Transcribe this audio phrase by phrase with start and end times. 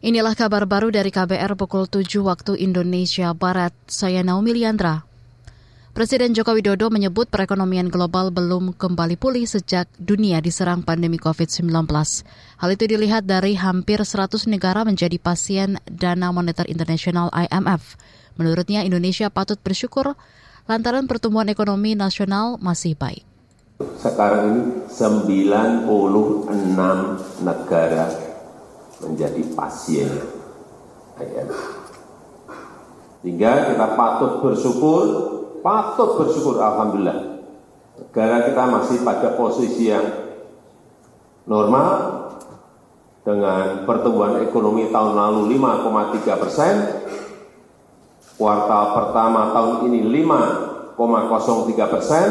[0.00, 3.76] Inilah kabar baru dari KBR pukul 7 waktu Indonesia Barat.
[3.84, 5.04] Saya Naomi Liandra.
[5.92, 11.68] Presiden Joko Widodo menyebut perekonomian global belum kembali pulih sejak dunia diserang pandemi COVID-19.
[12.56, 18.00] Hal itu dilihat dari hampir 100 negara menjadi pasien dana moneter internasional IMF.
[18.40, 20.16] Menurutnya Indonesia patut bersyukur
[20.64, 23.28] lantaran pertumbuhan ekonomi nasional masih baik.
[24.00, 25.84] Sekarang ini 96
[27.44, 28.29] negara
[29.04, 30.10] menjadi pasien
[31.16, 31.60] IMF.
[33.20, 35.04] Sehingga kita patut bersyukur,
[35.60, 37.44] patut bersyukur Alhamdulillah.
[38.00, 40.08] Negara kita masih pada posisi yang
[41.44, 41.88] normal
[43.20, 46.74] dengan pertumbuhan ekonomi tahun lalu 5,3 persen,
[48.40, 52.28] kuartal pertama tahun ini 5,03 persen,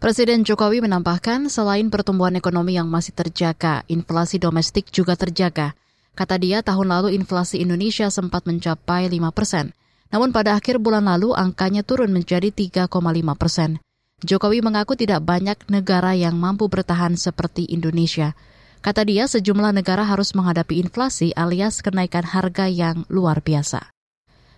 [0.00, 5.76] Presiden Jokowi menambahkan selain pertumbuhan ekonomi yang masih terjaga, inflasi domestik juga terjaga.
[6.16, 9.76] Kata dia, tahun lalu inflasi Indonesia sempat mencapai 5 persen.
[10.08, 12.88] Namun pada akhir bulan lalu angkanya turun menjadi 3,5
[13.36, 13.76] persen.
[14.24, 18.32] Jokowi mengaku tidak banyak negara yang mampu bertahan seperti Indonesia.
[18.80, 23.92] Kata dia, sejumlah negara harus menghadapi inflasi alias kenaikan harga yang luar biasa.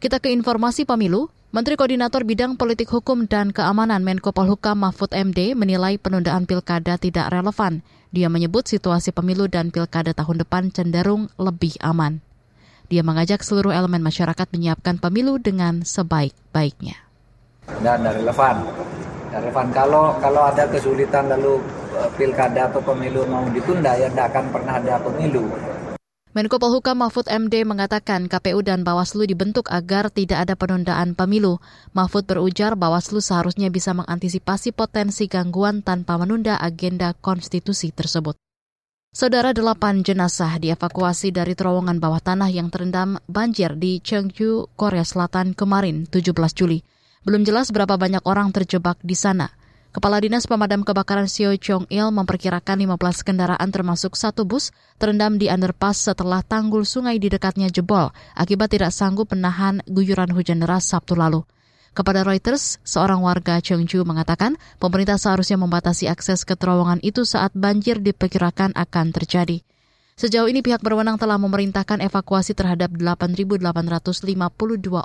[0.00, 1.28] Kita ke informasi pemilu.
[1.56, 7.32] Menteri Koordinator Bidang Politik Hukum dan Keamanan Menko Polhukam Mahfud MD menilai penundaan pilkada tidak
[7.32, 7.80] relevan.
[8.12, 12.20] Dia menyebut situasi pemilu dan pilkada tahun depan cenderung lebih aman.
[12.92, 17.00] Dia mengajak seluruh elemen masyarakat menyiapkan pemilu dengan sebaik-baiknya.
[17.80, 18.60] Dan relevan.
[19.32, 21.56] Relevan kalau kalau ada kesulitan lalu
[21.96, 25.48] eh, pilkada atau pemilu mau ditunda ya tidak akan pernah ada pemilu.
[26.36, 31.64] Menko Polhukam Mahfud MD mengatakan KPU dan Bawaslu dibentuk agar tidak ada penundaan pemilu.
[31.96, 38.36] Mahfud berujar Bawaslu seharusnya bisa mengantisipasi potensi gangguan tanpa menunda agenda konstitusi tersebut.
[39.16, 45.56] Saudara delapan jenazah dievakuasi dari terowongan bawah tanah yang terendam banjir di Cheongju, Korea Selatan
[45.56, 46.84] kemarin 17 Juli.
[47.24, 49.55] Belum jelas berapa banyak orang terjebak di sana.
[49.96, 54.68] Kepala Dinas Pemadam Kebakaran Seo Chong Il memperkirakan 15 kendaraan termasuk satu bus
[55.00, 60.60] terendam di underpass setelah tanggul sungai di dekatnya jebol akibat tidak sanggup menahan guyuran hujan
[60.60, 61.48] deras Sabtu lalu.
[61.96, 67.96] Kepada Reuters, seorang warga Cheongju mengatakan pemerintah seharusnya membatasi akses ke terowongan itu saat banjir
[67.96, 69.64] diperkirakan akan terjadi.
[70.20, 73.64] Sejauh ini pihak berwenang telah memerintahkan evakuasi terhadap 8.852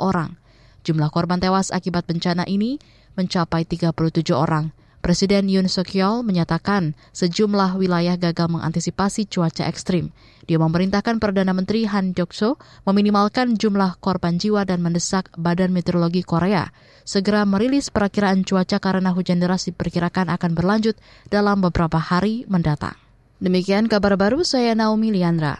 [0.00, 0.40] orang.
[0.80, 2.80] Jumlah korban tewas akibat bencana ini
[3.20, 4.77] mencapai 37 orang.
[4.98, 10.12] Presiden Yoon Suk Yeol menyatakan sejumlah wilayah gagal mengantisipasi cuaca ekstrim.
[10.44, 16.68] Dia memerintahkan Perdana Menteri Han Duck-soo meminimalkan jumlah korban jiwa dan mendesak Badan Meteorologi Korea
[17.08, 21.00] segera merilis perakiraan cuaca karena hujan deras diperkirakan akan berlanjut
[21.32, 23.00] dalam beberapa hari mendatang.
[23.40, 25.56] Demikian kabar baru saya Naomi Liandra.